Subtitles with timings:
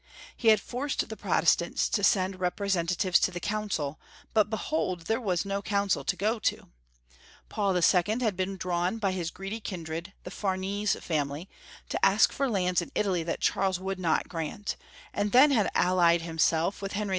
[0.35, 3.99] He had forced the Protestants to send repre sentatives to the Council,
[4.33, 6.69] but behold, there was no Council to go to.
[7.49, 8.19] Paul 11.
[8.21, 11.47] had been di*awn by liis greedy kindred, the Farnese family,
[11.89, 14.75] to ask for lands in Italy that Charles would not grant,
[15.13, 17.09] and then had allied himself with Henry II.